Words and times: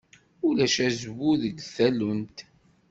Ulac 0.47 0.75
azwu 0.87 1.31
deg 1.41 1.57
tallunt. 1.75 2.37